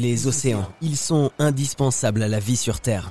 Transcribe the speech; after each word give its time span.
Les 0.00 0.28
océans, 0.28 0.68
ils 0.80 0.96
sont 0.96 1.32
indispensables 1.40 2.22
à 2.22 2.28
la 2.28 2.38
vie 2.38 2.56
sur 2.56 2.78
Terre. 2.78 3.10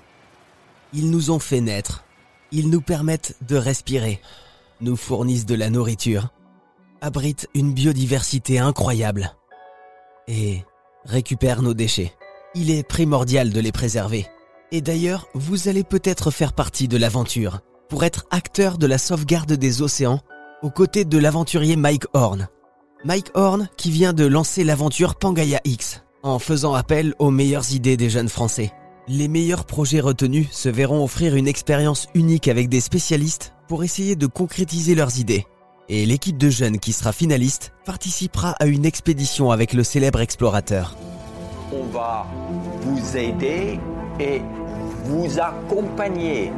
Ils 0.94 1.12
nous 1.12 1.32
ont 1.32 1.39
fait 1.39 1.60
naître. 1.60 2.05
Ils 2.54 2.70
nous 2.70 2.79
permettent 2.79 3.36
de 3.46 3.57
respirer, 3.57 4.21
nous 4.79 4.96
fournissent 4.96 5.46
de 5.46 5.55
la 5.55 5.70
nourriture, 5.70 6.29
abritent 7.02 7.50
une 7.54 7.73
biodiversité 7.73 8.59
incroyable 8.59 9.36
et 10.30 10.63
récupèrent 11.04 11.62
nos 11.62 11.73
déchets. 11.73 12.13
Il 12.55 12.71
est 12.71 12.88
primordial 12.88 13.49
de 13.49 13.59
les 13.59 13.73
préserver. 13.73 14.26
Et 14.72 14.80
d'ailleurs, 14.80 15.27
vous 15.34 15.67
allez 15.67 15.84
peut-être 15.84 16.31
faire 16.31 16.54
partie 16.54 16.88
de 16.88 16.95
l'aventure 16.95 17.59
pour 17.90 18.05
être 18.05 18.27
acteur 18.31 18.77
de 18.77 18.88
la 18.88 18.98
sauvegarde 18.98 19.52
des 19.52 19.81
océans 19.81 20.22
aux 20.62 20.72
côtés 20.72 21.04
de 21.04 21.17
l'aventurier 21.17 21.76
Mike 21.76 22.05
Horn. 22.13 22.48
Mike 23.04 23.31
Horn 23.34 23.67
qui 23.76 23.91
vient 23.91 24.13
de 24.13 24.26
lancer 24.26 24.63
l'aventure 24.63 25.16
Pangaya 25.16 25.59
X 25.66 26.02
en 26.27 26.40
faisant 26.40 26.73
appel 26.73 27.13
aux 27.20 27.31
meilleures 27.31 27.73
idées 27.73 27.98
des 27.98 28.09
jeunes 28.09 28.30
Français. 28.30 28.72
Les 29.08 29.27
meilleurs 29.27 29.66
projets 29.66 30.02
retenus 30.02 30.48
se 30.52 30.70
verront 30.70 31.03
offrir 31.03 31.36
une 31.36 31.48
expérience 31.48 32.08
unique 32.13 32.48
avec 32.48 32.67
des 32.67 32.81
spécialistes 32.81 33.53
pour 33.67 33.84
essayer 33.84 34.16
de 34.16 34.27
concrétiser 34.27 34.95
leurs 34.95 35.20
idées. 35.20 35.45
Et 35.90 36.05
l'équipe 36.05 36.38
de 36.38 36.50
jeunes 36.50 36.80
qui 36.80 36.91
sera 36.91 37.13
finaliste 37.13 37.72
participera 37.86 38.52
à 38.59 38.66
une 38.66 38.86
expédition 38.86 39.52
avec 39.52 39.72
le 39.72 39.84
célèbre 39.84 40.20
explorateur. 40.20 40.95
On 41.72 41.86
va 41.86 42.28
vous 42.81 43.17
aider 43.17 43.80
et 44.20 44.41
vous 45.05 45.39
accompagner 45.39 46.52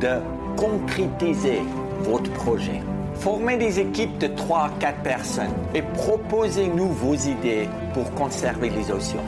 de 0.00 0.20
concrétiser 0.56 1.62
votre 2.02 2.30
projet. 2.32 2.82
Formez 3.20 3.56
des 3.56 3.80
équipes 3.80 4.18
de 4.18 4.28
3 4.28 4.58
à 4.58 4.70
4 4.78 5.02
personnes 5.02 5.54
et 5.74 5.82
proposez-nous 5.82 6.88
vos 6.88 7.14
idées 7.14 7.68
pour 7.92 8.10
conserver 8.12 8.70
les 8.70 8.90
océans. 8.90 9.24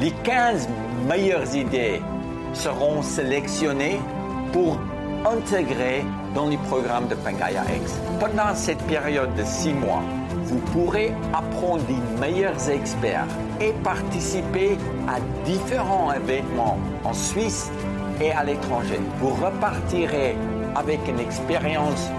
Les 0.00 0.10
15 0.10 0.68
meilleures 1.06 1.54
idées 1.54 2.00
seront 2.54 3.02
sélectionnées 3.02 4.00
pour 4.52 4.78
intégrer 5.24 6.04
dans 6.34 6.48
les 6.48 6.56
programmes 6.56 7.08
de 7.08 7.14
Pangaya 7.14 7.62
X. 7.82 7.94
Pendant 8.20 8.54
cette 8.54 8.82
période 8.82 9.34
de 9.36 9.44
6 9.44 9.72
mois, 9.74 10.02
vous 10.44 10.58
pourrez 10.72 11.12
apprendre 11.32 11.82
des 11.84 12.20
meilleurs 12.20 12.70
experts 12.70 13.26
et 13.60 13.72
participer 13.82 14.76
à 15.08 15.18
différents 15.44 16.12
événements 16.12 16.78
en 17.04 17.12
Suisse 17.12 17.70
et 18.20 18.32
à 18.32 18.44
l'étranger. 18.44 19.00
Vous 19.18 19.30
repartirez 19.30 20.36
avec 20.76 21.00
une 21.08 21.20
expérience 21.20 22.10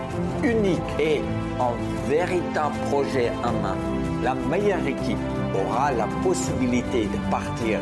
unique 0.44 0.80
et 1.00 1.22
un 1.60 2.10
véritable 2.10 2.76
projet 2.90 3.32
en 3.44 3.52
main. 3.54 3.78
La 4.24 4.34
meilleure 4.34 4.86
équipe 4.86 5.18
aura 5.56 5.92
la 5.92 6.08
possibilité 6.24 7.06
de 7.06 7.32
partir 7.32 7.80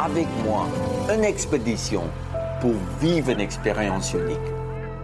avec 0.00 0.26
moi 0.44 0.66
une 1.12 1.24
expédition 1.24 2.02
pour 2.60 2.74
vivre 3.00 3.30
une 3.30 3.40
expérience 3.40 4.12
unique. 4.14 4.38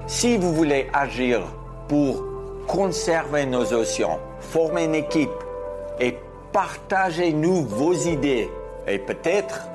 Si 0.07 0.37
vous 0.37 0.55
voulez 0.55 0.89
agir 0.93 1.41
pour 1.89 2.25
conserver 2.67 3.47
nos 3.47 3.73
océans, 3.73 4.21
former 4.41 4.85
une 4.85 4.95
équipe 4.95 5.31
et 6.01 6.17
partagez-nous 6.53 7.65
vos 7.65 7.93
idées 7.93 8.49
et 8.87 8.99
peut-être 8.99 9.69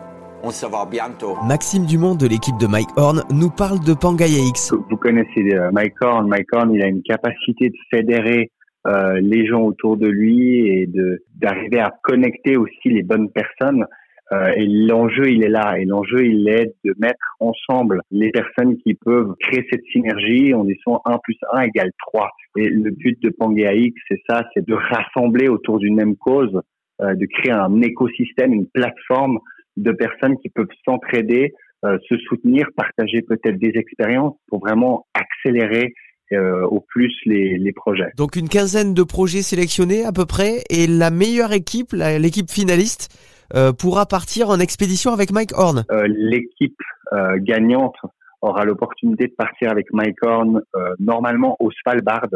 on 0.43 0.51
se 0.51 0.65
voit 0.65 0.85
bientôt. 0.85 1.35
Maxime 1.47 1.85
Dumont 1.85 2.15
de 2.15 2.27
l'équipe 2.27 2.57
de 2.57 2.67
Mike 2.67 2.89
Horn 2.97 3.23
nous 3.31 3.49
parle 3.49 3.79
de 3.79 3.93
Pangaya 3.93 4.39
X. 4.49 4.73
Vous 4.89 4.97
connaissez 4.97 5.53
euh, 5.53 5.71
Mike 5.71 5.95
Horn. 6.01 6.27
Mike 6.27 6.53
Horn, 6.53 6.73
il 6.73 6.83
a 6.83 6.87
une 6.87 7.01
capacité 7.01 7.69
de 7.69 7.75
fédérer 7.89 8.51
euh, 8.85 9.19
les 9.21 9.47
gens 9.47 9.61
autour 9.61 9.95
de 9.95 10.07
lui 10.07 10.67
et 10.67 10.87
de 10.87 11.23
d'arriver 11.35 11.79
à 11.79 11.93
connecter 12.03 12.57
aussi 12.57 12.89
les 12.89 13.03
bonnes 13.03 13.29
personnes. 13.31 13.85
Euh, 14.33 14.51
et 14.55 14.65
l'enjeu, 14.65 15.29
il 15.29 15.43
est 15.43 15.49
là. 15.49 15.77
Et 15.79 15.85
l'enjeu, 15.85 16.25
il 16.25 16.47
est 16.49 16.73
de 16.83 16.93
mettre 16.97 17.35
ensemble 17.39 18.01
les 18.11 18.31
personnes 18.31 18.77
qui 18.77 18.95
peuvent 18.95 19.33
créer 19.39 19.65
cette 19.71 19.85
synergie 19.91 20.53
en 20.53 20.65
disant 20.65 21.01
1 21.05 21.17
plus 21.23 21.37
1 21.53 21.61
égale 21.61 21.91
3. 22.07 22.29
Et 22.57 22.69
le 22.69 22.91
but 22.91 23.21
de 23.21 23.29
Pangea 23.29 23.73
X, 23.73 23.95
c'est 24.09 24.21
ça, 24.27 24.43
c'est 24.53 24.65
de 24.67 24.73
rassembler 24.73 25.47
autour 25.47 25.79
d'une 25.79 25.95
même 25.95 26.15
cause, 26.15 26.59
euh, 27.01 27.15
de 27.15 27.25
créer 27.25 27.51
un 27.51 27.81
écosystème, 27.81 28.53
une 28.53 28.67
plateforme 28.67 29.39
de 29.77 29.91
personnes 29.91 30.37
qui 30.37 30.49
peuvent 30.49 30.67
s'entraider, 30.85 31.53
euh, 31.85 31.97
se 32.07 32.17
soutenir, 32.17 32.67
partager 32.75 33.21
peut-être 33.21 33.57
des 33.57 33.73
expériences 33.75 34.35
pour 34.47 34.59
vraiment 34.59 35.05
accélérer 35.13 35.93
euh, 36.31 36.65
au 36.65 36.79
plus 36.79 37.13
les, 37.25 37.57
les, 37.57 37.73
projets. 37.73 38.09
Donc 38.17 38.35
une 38.35 38.49
quinzaine 38.49 38.93
de 38.93 39.03
projets 39.03 39.41
sélectionnés 39.41 40.03
à 40.05 40.11
peu 40.11 40.25
près 40.25 40.63
et 40.69 40.87
la 40.87 41.11
meilleure 41.11 41.51
équipe, 41.51 41.91
l'équipe 41.91 42.49
finaliste, 42.49 43.09
euh, 43.55 43.71
pourra 43.71 44.07
partir 44.07 44.49
en 44.49 44.59
expédition 44.59 45.11
avec 45.11 45.31
Mike 45.31 45.51
Horn. 45.55 45.83
Euh, 45.91 46.07
l'équipe 46.07 46.79
euh, 47.11 47.37
gagnante 47.39 47.95
aura 48.41 48.65
l'opportunité 48.65 49.27
de 49.27 49.33
partir 49.37 49.69
avec 49.69 49.93
Mike 49.93 50.17
Horn 50.23 50.61
normalement 50.99 51.55
au 51.59 51.71
Svalbard. 51.71 52.27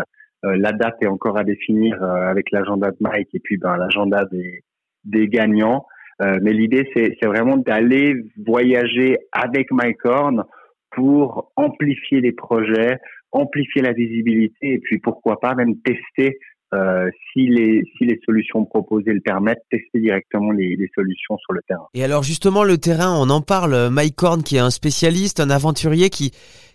la 0.43 0.71
date 0.71 0.95
est 1.01 1.07
encore 1.07 1.37
à 1.37 1.43
définir 1.43 2.01
avec 2.01 2.51
l'agenda 2.51 2.91
de 2.91 2.97
Mike 3.01 3.27
et 3.33 3.39
puis 3.39 3.57
ben, 3.57 3.75
l'agenda 3.75 4.23
des, 4.31 4.63
des 5.03 5.27
gagnants. 5.27 5.85
Euh, 6.21 6.39
mais 6.41 6.53
l'idée, 6.53 6.89
c'est 6.95 7.25
vraiment 7.25 7.57
d'aller 7.57 8.15
voyager 8.45 9.17
avec 9.31 9.67
MyCorn 9.71 10.43
pour 10.91 11.51
amplifier 11.55 12.21
les 12.21 12.31
projets, 12.31 12.97
amplifier 13.31 13.81
la 13.81 13.93
visibilité 13.93 14.73
et 14.73 14.79
puis 14.79 14.99
pourquoi 14.99 15.39
pas 15.39 15.53
même 15.53 15.79
tester 15.81 16.39
euh, 16.73 17.09
si 17.31 17.47
les 17.47 17.83
si 17.97 18.05
les 18.05 18.19
solutions 18.25 18.65
proposées 18.65 19.13
le 19.13 19.21
permettent, 19.21 19.63
tester 19.71 19.99
directement 19.99 20.51
les, 20.51 20.75
les, 20.75 20.89
solutions 20.93 21.37
sur 21.37 21.53
le 21.53 21.61
terrain. 21.65 21.87
Et 21.93 22.03
alors 22.03 22.23
justement 22.23 22.65
le 22.65 22.77
terrain, 22.77 23.15
on 23.17 23.29
en 23.29 23.41
parle. 23.41 23.89
Mike 23.89 24.21
Horn 24.21 24.43
qui 24.43 24.57
est 24.57 24.59
un 24.59 24.69
spécialiste, 24.69 25.39
un 25.39 25.49
aventurier 25.49 26.09
qui 26.09 26.31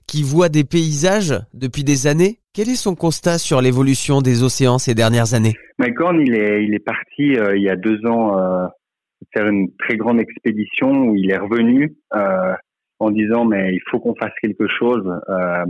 qui 0.07 0.23
voit 0.23 0.49
des 0.49 0.65
paysages 0.65 1.35
depuis 1.53 1.85
des 1.85 2.07
années. 2.07 2.39
Quel 2.55 2.71
est 2.71 2.75
son 2.75 2.95
constat 2.95 3.37
sur 3.37 3.61
l'évolution 3.61 4.23
des 4.23 4.43
océans 4.43 4.79
ces 4.79 4.95
dernières 4.95 5.35
années? 5.35 5.55
Mike 5.79 6.01
Horn, 6.01 6.21
il 6.21 6.35
est 6.37 6.65
il 6.65 6.75
est 6.75 6.85
parti 6.85 7.37
euh, 7.37 7.55
il 7.57 7.63
y 7.63 7.69
a 7.69 7.77
deux 7.77 8.07
ans 8.07 8.39
euh, 8.39 8.67
faire 9.33 9.47
une 9.49 9.75
très 9.77 9.97
grande 9.97 10.21
expédition 10.21 10.91
où 11.09 11.17
il 11.17 11.31
est 11.31 11.39
revenu 11.39 11.95
euh, 12.15 12.55
en 12.99 13.11
disant 13.11 13.45
mais 13.45 13.75
il 13.75 13.81
faut 13.91 14.01
qu'on 14.01 14.15
fasse 14.15 14.35
quelque 14.41 14.69
chose. 14.69 15.05
Euh, 15.29 15.65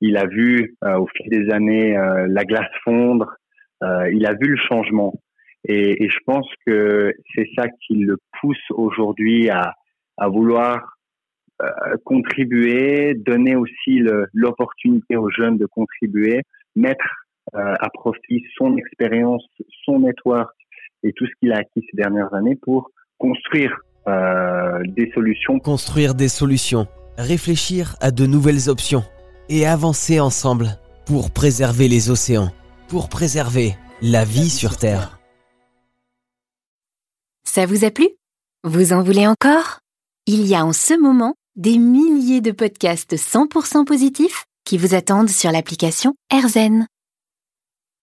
il 0.00 0.16
a 0.16 0.26
vu 0.26 0.76
euh, 0.84 0.98
au 0.98 1.06
fil 1.06 1.30
des 1.30 1.50
années 1.52 1.96
euh, 1.96 2.26
la 2.28 2.44
glace 2.44 2.70
fondre, 2.84 3.34
euh, 3.82 4.10
il 4.12 4.26
a 4.26 4.34
vu 4.34 4.48
le 4.48 4.56
changement 4.56 5.14
et, 5.64 6.04
et 6.04 6.08
je 6.08 6.18
pense 6.26 6.48
que 6.66 7.12
c'est 7.34 7.48
ça 7.56 7.66
qui 7.86 7.94
le 7.96 8.18
pousse 8.40 8.70
aujourd'hui 8.70 9.48
à, 9.50 9.74
à 10.16 10.28
vouloir 10.28 10.92
contribuer, 12.04 13.14
donner 13.14 13.56
aussi 13.56 14.02
l'opportunité 14.34 15.16
aux 15.16 15.30
jeunes 15.30 15.56
de 15.56 15.64
contribuer, 15.64 16.42
mettre 16.74 17.06
à 17.54 17.88
profit 17.94 18.44
son 18.58 18.76
expérience, 18.76 19.42
son 19.86 20.00
network 20.00 20.54
et 21.02 21.12
tout 21.12 21.26
ce 21.26 21.32
qu'il 21.40 21.52
a 21.52 21.58
acquis 21.58 21.84
ces 21.90 21.96
dernières 21.96 22.32
années 22.34 22.56
pour 22.56 22.90
construire 23.18 23.76
euh, 24.08 24.82
des 24.86 25.10
solutions. 25.14 25.58
Construire 25.58 26.14
des 26.14 26.28
solutions, 26.28 26.86
réfléchir 27.18 27.96
à 28.00 28.10
de 28.10 28.26
nouvelles 28.26 28.68
options 28.68 29.04
et 29.48 29.66
avancer 29.66 30.20
ensemble 30.20 30.78
pour 31.06 31.30
préserver 31.30 31.88
les 31.88 32.10
océans, 32.10 32.50
pour 32.88 33.08
préserver 33.08 33.74
la 34.02 34.24
vie 34.24 34.50
sur 34.50 34.76
Terre. 34.76 35.18
Ça 37.44 37.66
vous 37.66 37.84
a 37.84 37.90
plu? 37.90 38.08
Vous 38.64 38.92
en 38.92 39.02
voulez 39.02 39.26
encore? 39.26 39.80
Il 40.26 40.46
y 40.46 40.54
a 40.54 40.64
en 40.64 40.72
ce 40.72 41.00
moment 41.00 41.34
des 41.54 41.78
milliers 41.78 42.40
de 42.40 42.50
podcasts 42.50 43.14
100% 43.14 43.84
positifs 43.84 44.44
qui 44.64 44.76
vous 44.76 44.94
attendent 44.94 45.30
sur 45.30 45.50
l'application 45.52 46.14
AirZen. 46.30 46.86